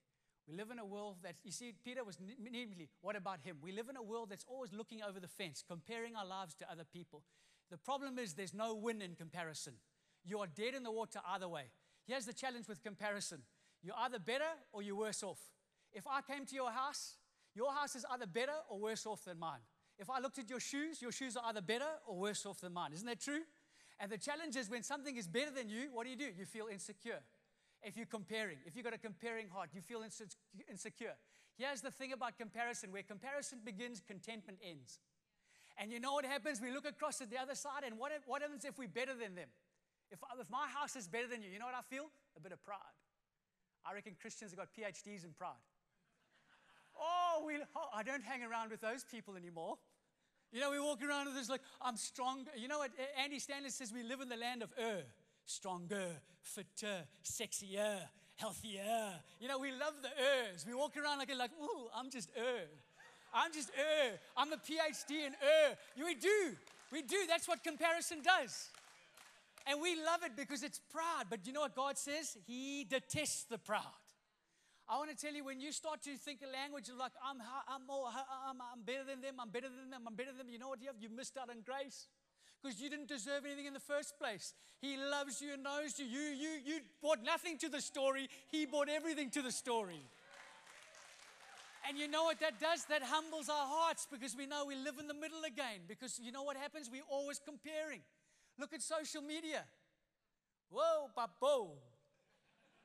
[0.48, 3.58] We live in a world that, you see, Peter was immediately, what about him?
[3.62, 6.70] We live in a world that's always looking over the fence, comparing our lives to
[6.70, 7.22] other people.
[7.70, 9.74] The problem is there's no win in comparison.
[10.24, 11.66] You are dead in the water either way.
[12.06, 13.42] Here's the challenge with comparison
[13.84, 15.40] you're either better or you're worse off.
[15.92, 17.16] If I came to your house,
[17.54, 19.58] your house is either better or worse off than mine.
[19.98, 22.72] If I looked at your shoes, your shoes are either better or worse off than
[22.72, 22.92] mine.
[22.92, 23.42] Isn't that true?
[24.00, 26.28] And the challenge is when something is better than you, what do you do?
[26.36, 27.20] You feel insecure.
[27.82, 30.02] If you're comparing, if you've got a comparing heart, you feel
[30.70, 31.14] insecure.
[31.56, 35.00] Here's the thing about comparison where comparison begins, contentment ends.
[35.78, 36.60] And you know what happens?
[36.60, 39.34] We look across at the other side, and what, what happens if we're better than
[39.34, 39.48] them?
[40.10, 42.06] If, if my house is better than you, you know what I feel?
[42.36, 42.78] A bit of pride.
[43.84, 45.52] I reckon Christians have got PhDs in pride.
[46.94, 49.78] Oh, we, oh, I don't hang around with those people anymore.
[50.52, 52.46] You know, we walk around with this like, I'm strong.
[52.54, 52.90] You know what?
[53.18, 55.04] Andy Stanley says we live in the land of er.
[55.44, 56.08] Stronger,
[56.40, 57.98] fitter, sexier,
[58.36, 59.20] healthier.
[59.40, 60.64] You know, we love the ers.
[60.66, 62.68] We walk around like, like ooh, I'm just er.
[63.34, 64.18] I'm just er.
[64.36, 65.76] I'm a PhD in er.
[65.96, 66.56] We do.
[66.90, 67.16] We do.
[67.28, 68.68] That's what comparison does.
[69.66, 71.26] And we love it because it's proud.
[71.30, 72.36] But you know what God says?
[72.46, 74.02] He detests the proud.
[74.88, 77.86] I want to tell you when you start to think a language like, I'm, I'm,
[77.86, 80.58] more, I'm, I'm better than them, I'm better than them, I'm better than them, you
[80.58, 80.96] know what you have?
[81.00, 82.08] You missed out on grace
[82.62, 84.54] because you didn't deserve anything in the first place.
[84.80, 86.06] He loves you and knows you.
[86.06, 90.02] You, you, you brought nothing to the story, He brought everything to the story.
[91.88, 92.84] And you know what that does?
[92.84, 95.82] That humbles our hearts because we know we live in the middle again.
[95.88, 96.88] Because you know what happens?
[96.90, 98.00] We're always comparing.
[98.56, 99.64] Look at social media.
[100.70, 101.70] Whoa, papo.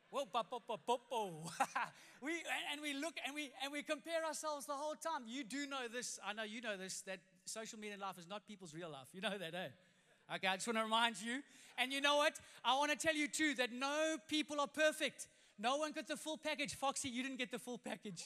[0.09, 0.25] Whoa,
[2.23, 2.31] we,
[2.71, 5.23] and we look and we, and we compare ourselves the whole time.
[5.27, 6.17] You do know this.
[6.25, 9.07] I know you know this, that social media life is not people's real life.
[9.13, 10.35] You know that, eh?
[10.35, 11.41] Okay, I just want to remind you.
[11.77, 12.33] And you know what?
[12.63, 15.27] I want to tell you too that no people are perfect.
[15.59, 16.75] No one got the full package.
[16.75, 18.25] Foxy, you didn't get the full package.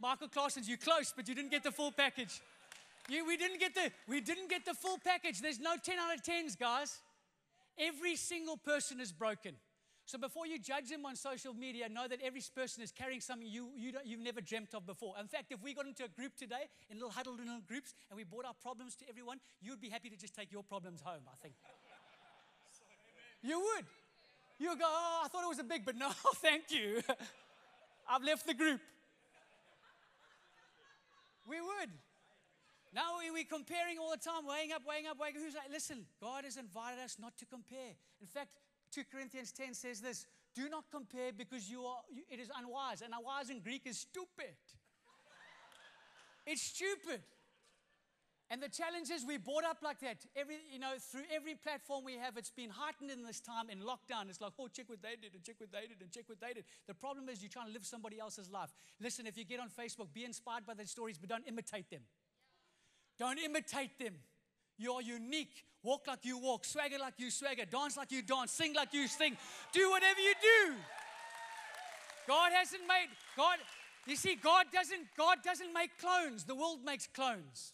[0.00, 2.40] Michael Clausen's, you're close, but you didn't get the full package.
[3.08, 5.40] You, we didn't get the we didn't get the full package.
[5.40, 6.98] There's no 10 out of 10s, guys.
[7.78, 9.54] Every single person is broken.
[10.08, 13.46] So before you judge them on social media, know that every person is carrying something
[13.46, 15.12] you, you you've never dreamt of before.
[15.20, 18.16] In fact, if we got into a group today, in little huddled little groups, and
[18.16, 21.20] we brought our problems to everyone, you'd be happy to just take your problems home,
[21.28, 21.52] I think.
[23.42, 23.84] you would.
[24.58, 27.02] You would go, oh, I thought it was a big, but no, thank you.
[28.08, 28.80] I've left the group.
[31.46, 31.90] We would.
[32.94, 35.42] Now we're comparing all the time, weighing up, weighing up, weighing up.
[35.42, 37.92] Who's like, listen, God has invited us not to compare.
[38.22, 38.48] In fact,
[38.92, 43.02] 2 Corinthians 10 says this do not compare because you are, it is unwise.
[43.02, 44.56] And unwise in Greek is stupid.
[46.46, 47.22] it's stupid.
[48.50, 50.24] And the challenge is we brought up like that.
[50.34, 53.80] Every, you know, through every platform we have, it's been heightened in this time in
[53.80, 54.30] lockdown.
[54.30, 56.40] It's like, oh, check what they did and check what they did and check what
[56.40, 56.64] they did.
[56.86, 58.70] The problem is you're trying to live somebody else's life.
[59.00, 62.02] Listen, if you get on Facebook, be inspired by their stories, but don't imitate them.
[63.18, 64.14] Don't imitate them.
[64.78, 65.64] You are unique.
[65.82, 69.06] Walk like you walk, swagger like you swagger, dance like you dance, sing like you
[69.06, 69.36] sing.
[69.72, 70.74] Do whatever you do.
[72.26, 73.58] God hasn't made God.
[74.06, 75.06] You see, God doesn't.
[75.16, 76.44] God doesn't make clones.
[76.44, 77.72] The world makes clones.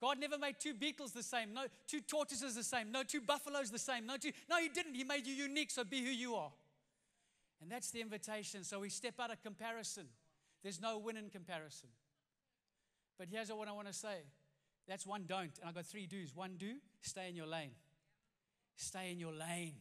[0.00, 3.70] God never made two beetles the same, no two tortoises the same, no two buffaloes
[3.70, 4.30] the same, no two.
[4.50, 4.94] No, He didn't.
[4.94, 6.52] He made you unique, so be who you are.
[7.62, 8.62] And that's the invitation.
[8.64, 10.04] So we step out of comparison.
[10.62, 11.88] There's no win in comparison.
[13.18, 14.18] But here's what I want to say.
[14.88, 15.58] That's one don't.
[15.60, 16.34] And I've got three do's.
[16.34, 17.72] One do, stay in your lane.
[18.76, 19.74] Stay in your lane.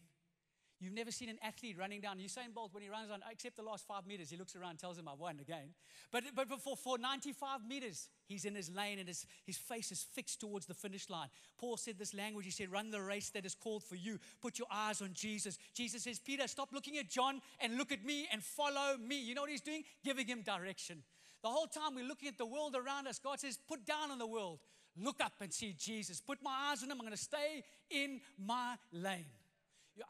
[0.80, 2.18] You've never seen an athlete running down.
[2.18, 4.98] Usain Bolt, when he runs on, except the last five meters, he looks around, tells
[4.98, 5.70] him, I won again.
[6.12, 10.04] But, but for, for 95 meters, he's in his lane and his, his face is
[10.04, 11.30] fixed towards the finish line.
[11.58, 12.46] Paul said this language.
[12.46, 14.20] He said, Run the race that is called for you.
[14.42, 15.58] Put your eyes on Jesus.
[15.74, 19.22] Jesus says, Peter, stop looking at John and look at me and follow me.
[19.22, 19.84] You know what he's doing?
[20.04, 21.04] Giving him direction.
[21.42, 24.20] The whole time we're looking at the world around us, God says, Put down on
[24.20, 24.60] the world.
[24.98, 26.22] Look up and see Jesus.
[26.22, 26.98] Put my eyes on him.
[26.98, 29.26] I'm going to stay in my lane.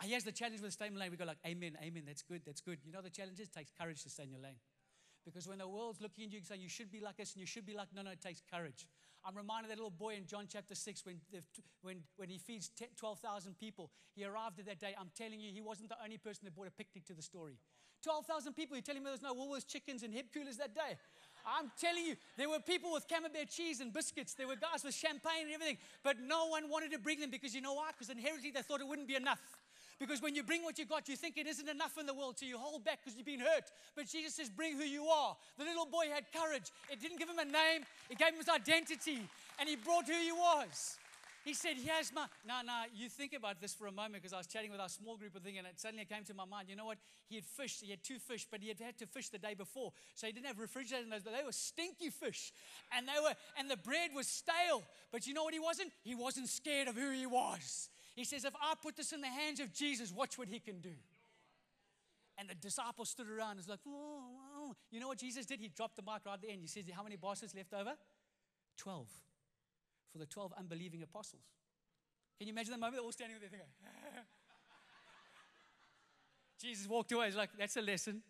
[0.02, 1.12] Here's the challenge with staying in lane.
[1.12, 2.04] We go like, Amen, Amen.
[2.06, 2.42] That's good.
[2.46, 2.80] That's good.
[2.86, 4.58] You know the challenge is it takes courage to stay in your lane.
[5.26, 7.42] Because when the world's looking at you and saying you should be like this and
[7.42, 8.88] you should be like, no, no, it takes courage.
[9.26, 11.20] I'm reminded of that little boy in John chapter 6 when,
[11.82, 13.90] when, when he feeds 12,000 people.
[14.14, 14.94] He arrived at that day.
[15.00, 17.58] I'm telling you, he wasn't the only person that brought a picnic to the story.
[18.04, 18.78] 12,000 people.
[18.78, 20.98] You're telling me there's no Woolworths chickens and hip coolers that day.
[21.46, 24.34] I'm telling you, there were people with camembert cheese and biscuits.
[24.34, 25.78] There were guys with champagne and everything.
[26.04, 27.90] But no one wanted to bring them because you know why?
[27.92, 29.42] Because inherently they thought it wouldn't be enough.
[30.00, 32.38] Because when you bring what you got, you think it isn't enough in the world,
[32.38, 33.72] so you hold back because you've been hurt.
[33.96, 35.38] But Jesus says, Bring who you are.
[35.58, 36.72] The little boy had courage.
[36.92, 39.22] It didn't give him a name, it gave him his identity,
[39.58, 40.98] and he brought who he was.
[41.46, 42.26] He said, Here's my.
[42.46, 44.90] Now, now, you think about this for a moment because I was chatting with our
[44.90, 46.70] small group of thing, and it suddenly came to my mind.
[46.70, 46.98] You know what?
[47.30, 49.54] He had fished, he had two fish, but he had had to fish the day
[49.54, 49.94] before.
[50.16, 52.52] So he didn't have refrigerators those, they were stinky fish.
[52.98, 54.82] And they were, and the bread was stale.
[55.12, 55.92] But you know what he wasn't?
[56.04, 57.90] He wasn't scared of who he was.
[58.16, 60.80] He says, If I put this in the hands of Jesus, watch what he can
[60.80, 60.96] do.
[62.40, 63.60] And the disciples stood around.
[63.60, 64.24] It's like, oh,
[64.58, 64.76] oh.
[64.90, 65.60] You know what Jesus did?
[65.60, 66.62] He dropped the mic right at the end.
[66.62, 67.94] He says, How many bosses left over?
[68.78, 69.08] Twelve.
[70.16, 71.44] For the 12 unbelieving apostles.
[72.38, 73.68] Can you imagine the moment they're all standing there thinking,
[76.62, 77.26] Jesus walked away.
[77.26, 78.22] He's like, That's a lesson.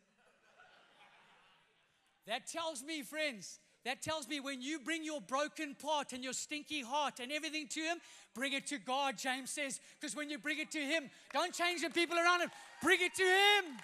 [2.26, 6.34] That tells me, friends, that tells me when you bring your broken part and your
[6.34, 8.00] stinky heart and everything to Him,
[8.34, 9.80] bring it to God, James says.
[10.02, 12.50] Because when you bring it to Him, don't change the people around Him.
[12.82, 13.78] Bring it to Him.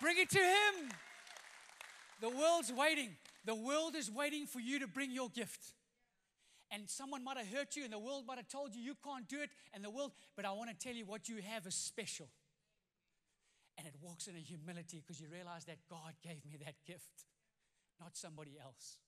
[0.00, 0.88] Bring it to Him.
[2.20, 3.16] The world's waiting.
[3.44, 5.72] The world is waiting for you to bring your gift.
[6.70, 9.26] And someone might have hurt you, and the world might have told you you can't
[9.26, 11.74] do it, and the world, but I want to tell you what you have is
[11.74, 12.28] special.
[13.78, 17.24] And it walks in a humility because you realize that God gave me that gift,
[18.00, 18.98] not somebody else.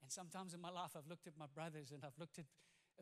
[0.00, 2.46] And sometimes in my life, I've looked at my brothers and I've looked at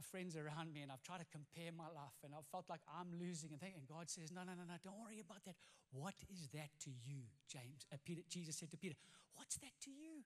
[0.03, 3.11] friends around me and I've tried to compare my life and I've felt like I'm
[3.19, 5.55] losing and, and God says, No, no, no, no, don't worry about that.
[5.91, 7.87] What is that to you, James?
[7.93, 8.95] Uh, Peter, Jesus said to Peter,
[9.35, 10.23] What's that to you?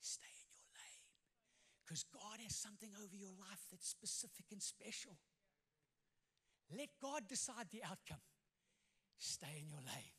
[0.00, 0.41] Stay.
[1.84, 5.16] Because God has something over your life that's specific and special.
[6.76, 8.22] Let God decide the outcome.
[9.18, 10.16] Stay in your lane.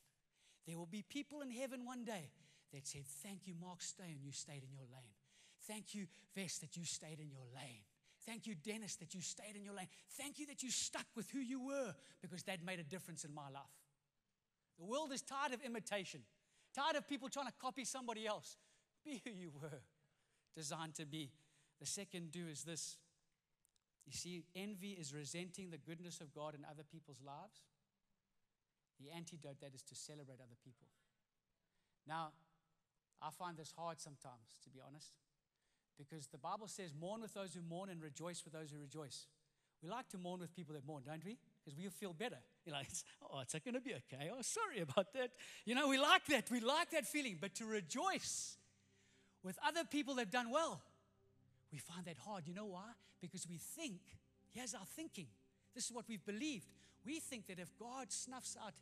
[0.67, 2.30] There will be people in heaven one day
[2.73, 5.15] that said, Thank you, Mark Stone, you stayed in your lane.
[5.67, 7.84] Thank you, Vest, that you stayed in your lane.
[8.26, 9.88] Thank you, Dennis, that you stayed in your lane.
[10.17, 13.34] Thank you that you stuck with who you were because that made a difference in
[13.34, 13.63] my life.
[14.80, 16.21] The world is tired of imitation,
[16.73, 18.58] tired of people trying to copy somebody else.
[19.06, 19.82] Be who you were
[20.56, 21.32] designed to be.
[21.84, 22.96] The second do is this.
[24.06, 27.60] You see, envy is resenting the goodness of God in other people's lives.
[29.02, 30.88] The antidote that is to celebrate other people.
[32.08, 32.32] Now,
[33.22, 35.12] I find this hard sometimes, to be honest.
[35.98, 39.28] Because the Bible says, mourn with those who mourn and rejoice with those who rejoice.
[39.84, 41.38] We like to mourn with people that mourn, don't we?
[41.60, 42.39] Because we feel better.
[42.65, 42.88] You're like,
[43.30, 44.32] oh, it's going to be okay.
[44.32, 45.32] Oh, sorry about that.
[45.65, 46.50] You know, we like that.
[46.50, 47.39] We like that feeling.
[47.41, 48.56] But to rejoice
[49.43, 50.82] with other people that have done well,
[51.73, 52.43] we find that hard.
[52.45, 52.93] You know why?
[53.19, 53.99] Because we think,
[54.53, 55.27] here's our thinking.
[55.73, 56.67] This is what we've believed.
[57.03, 58.73] We think that if God snuffs out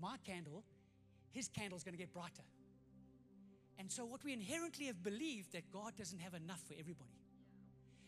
[0.00, 0.64] my candle,
[1.30, 2.42] his candle is going to get brighter.
[3.78, 7.16] And so, what we inherently have believed that God doesn't have enough for everybody.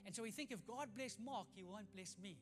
[0.05, 2.37] And so, we think if God bless Mark, he won't bless me.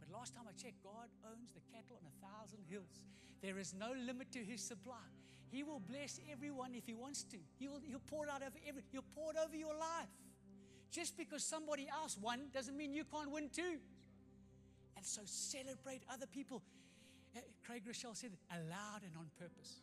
[0.00, 3.04] But last time I checked, God owns the cattle on a thousand hills.
[3.42, 5.04] There is no limit to his supply.
[5.48, 7.36] He will bless everyone if he wants to.
[7.58, 10.08] He will, he'll pour out over every, he'll pour it over your life.
[10.90, 13.78] Just because somebody else won doesn't mean you can't win too.
[14.96, 16.62] And so celebrate other people.
[17.36, 19.82] Uh, Craig Groeschel said, aloud and on purpose.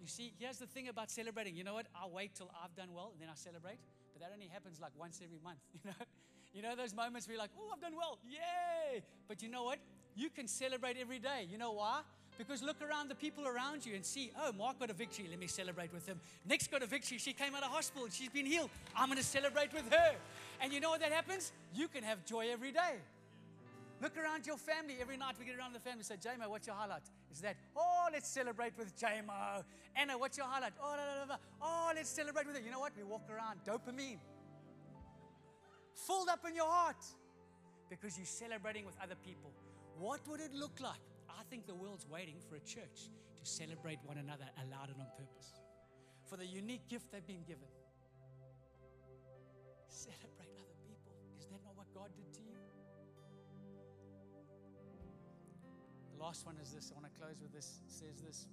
[0.00, 1.56] You see, here's the thing about celebrating.
[1.56, 1.86] You know what?
[1.94, 3.78] I'll wait till I've done well and then I celebrate.
[4.12, 6.06] But that only happens like once every month, you know?
[6.52, 8.18] You know those moments where you're like, oh, I've done well.
[8.28, 9.02] Yay!
[9.28, 9.78] But you know what?
[10.16, 11.46] You can celebrate every day.
[11.48, 12.00] You know why?
[12.38, 15.26] Because look around the people around you and see, oh, Mark got a victory.
[15.28, 16.18] Let me celebrate with him.
[16.48, 17.18] Nick's got a victory.
[17.18, 18.08] She came out of hospital.
[18.10, 18.70] She's been healed.
[18.96, 20.14] I'm going to celebrate with her.
[20.60, 21.52] And you know what that happens?
[21.74, 22.96] You can have joy every day.
[24.02, 24.96] Look around your family.
[25.00, 27.02] Every night we get around the family and say, JMO, what's your highlight?
[27.30, 29.62] Is that, oh, let's celebrate with JMO.
[29.94, 30.72] Anna, what's your highlight?
[30.82, 31.36] Oh, blah, blah, blah.
[31.60, 32.62] oh, let's celebrate with it.
[32.64, 32.92] You know what?
[32.96, 34.18] We walk around dopamine.
[35.94, 37.04] Filled up in your heart
[37.90, 39.50] because you're celebrating with other people.
[39.98, 41.09] What would it look like?
[41.38, 45.08] I think the world's waiting for a church to celebrate one another aloud and on
[45.16, 45.54] purpose
[46.30, 47.66] for the unique gift they've been given.
[49.88, 51.12] Celebrate other people.
[51.38, 52.54] Is that not what God did to you?
[56.14, 56.92] The last one is this.
[56.94, 57.82] I want to close with this.
[57.84, 58.46] It says this.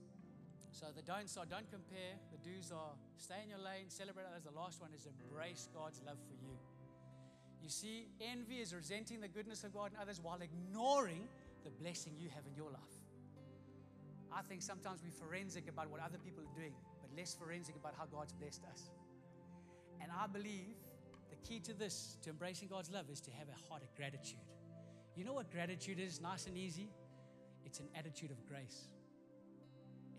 [0.71, 2.17] So the don'ts are don't compare.
[2.31, 4.43] The do's are stay in your lane, celebrate others.
[4.43, 6.57] The last one is embrace God's love for you.
[7.61, 11.27] You see, envy is resenting the goodness of God in others while ignoring
[11.67, 12.97] the blessing you have in your life.
[14.31, 17.93] I think sometimes we're forensic about what other people are doing, but less forensic about
[17.97, 18.89] how God's blessed us.
[20.01, 20.79] And I believe
[21.29, 24.39] the key to this, to embracing God's love, is to have a heart of gratitude.
[25.15, 26.89] You know what gratitude is, nice and easy?
[27.65, 28.87] It's an attitude of grace.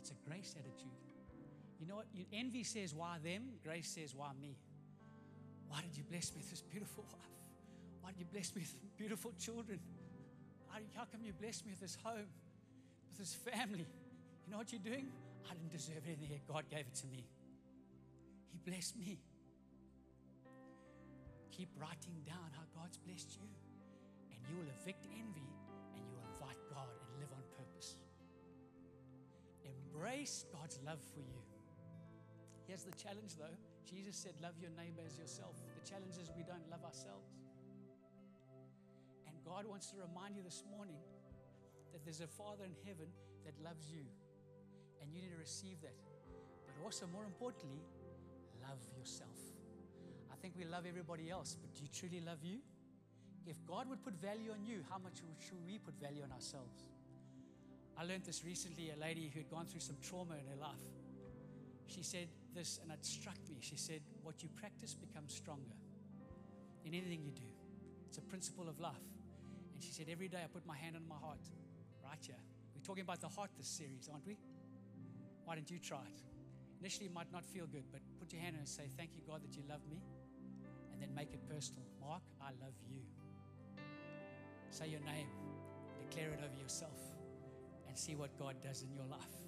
[0.01, 0.93] It's a grace attitude.
[1.81, 2.07] You know what?
[2.33, 3.45] Envy says, Why them?
[3.65, 4.59] Grace says, Why me?
[5.69, 7.31] Why did you bless me with this beautiful wife?
[8.03, 9.79] Why did you bless me with beautiful children?
[10.69, 12.29] How, come you blessed me with this home,
[13.09, 13.87] with this family?
[14.47, 15.09] You know what you're doing?
[15.51, 16.41] I didn't deserve anything, here.
[16.47, 17.25] God gave it to me.
[18.53, 19.19] He blessed me.
[21.51, 23.49] Keep writing down how God's blessed you,
[24.31, 25.51] and you will evict envy
[25.97, 27.97] and you will invite God and live on purpose.
[29.65, 31.41] Embrace God's love for you.
[32.67, 33.57] Here's the challenge though
[33.89, 35.57] Jesus said, Love your neighbor as yourself.
[35.81, 37.38] The challenge is we don't love ourselves.
[39.49, 41.01] God wants to remind you this morning
[41.93, 43.09] that there's a Father in heaven
[43.49, 44.05] that loves you.
[45.01, 45.97] And you need to receive that.
[46.69, 47.81] But also, more importantly,
[48.61, 49.41] love yourself.
[50.31, 52.61] I think we love everybody else, but do you truly love you?
[53.47, 56.85] If God would put value on you, how much should we put value on ourselves?
[57.97, 60.85] I learned this recently, a lady who had gone through some trauma in her life.
[61.87, 63.57] She said, this, and it struck me.
[63.61, 65.75] She said, What you practice becomes stronger
[66.85, 67.49] in anything you do.
[68.07, 69.18] It's a principle of life.
[69.79, 71.39] And she said, Every day I put my hand on my heart,
[72.03, 72.43] right here.
[72.75, 74.37] We're talking about the heart this series, aren't we?
[75.45, 76.19] Why don't you try it?
[76.81, 79.23] Initially, it might not feel good, but put your hand on and say, Thank you,
[79.25, 80.03] God, that you love me.
[80.93, 81.85] And then make it personal.
[82.01, 82.99] Mark, I love you.
[84.71, 85.29] Say your name,
[86.11, 86.99] declare it over yourself,
[87.87, 89.39] and see what God does in your life.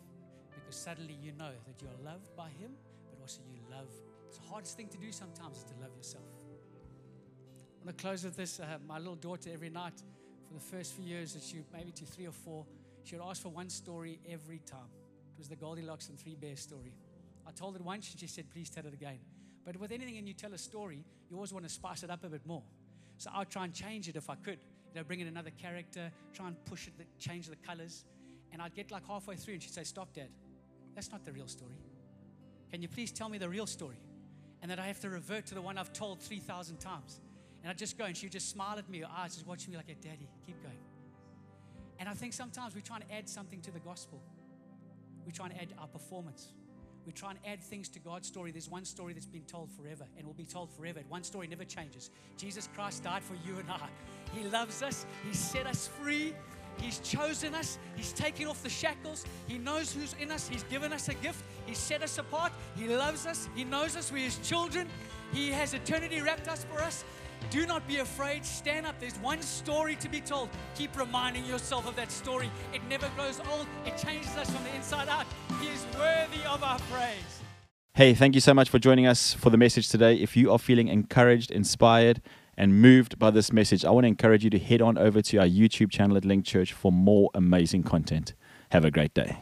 [0.55, 2.71] Because suddenly you know that you're loved by Him
[3.11, 3.90] but also you love.
[4.29, 6.23] It's the hardest thing to do sometimes is to love yourself.
[7.83, 8.61] I want to close with this.
[8.61, 10.01] Uh, my little daughter, every night
[10.50, 12.66] for the first few years that she, maybe to three or four,
[13.04, 14.90] she would ask for one story every time.
[15.36, 16.92] It was the Goldilocks and Three Bears story.
[17.46, 19.20] I told it once and she said, please tell it again.
[19.64, 22.24] But with anything and you tell a story, you always want to spice it up
[22.24, 22.64] a bit more.
[23.18, 24.58] So I'd try and change it if I could.
[24.92, 28.04] You know, bring in another character, try and push it, change the colors.
[28.52, 30.30] And I'd get like halfway through and she'd say, Stop, Dad.
[30.96, 31.76] That's not the real story.
[32.72, 34.00] Can you please tell me the real story?
[34.62, 37.20] And that I have to revert to the one I've told 3,000 times.
[37.62, 39.70] And I'd just go and she would just smile at me, her eyes just watching
[39.70, 40.79] me like, Daddy, keep going.
[41.99, 44.23] And I think sometimes we try to add something to the gospel.
[45.27, 46.49] We try to add our performance.
[47.07, 48.53] We try and add things to God's story.
[48.53, 51.01] There's one story that's been told forever and will be told forever.
[51.09, 52.11] One story never changes.
[52.37, 53.88] Jesus Christ died for you and I.
[54.33, 56.35] He loves us, He set us free,
[56.81, 57.79] He's chosen us.
[57.96, 59.25] He's taken off the shackles.
[59.46, 60.49] He knows who's in us.
[60.49, 61.44] He's given us a gift.
[61.66, 62.53] He's set us apart.
[62.77, 63.49] He loves us.
[63.55, 64.11] He knows us.
[64.11, 64.88] We're His children.
[65.33, 67.05] He has eternity wrapped us for us.
[67.48, 68.44] Do not be afraid.
[68.44, 68.98] Stand up.
[69.00, 70.50] There's one story to be told.
[70.74, 72.50] Keep reminding yourself of that story.
[72.74, 75.26] It never grows old, it changes us from the inside out.
[75.61, 77.41] He is worthy of our praise.
[77.95, 80.14] Hey, thank you so much for joining us for the message today.
[80.14, 82.22] If you are feeling encouraged, inspired,
[82.57, 85.38] and moved by this message, I want to encourage you to head on over to
[85.38, 88.34] our YouTube channel at Link Church for more amazing content.
[88.70, 89.41] Have a great day.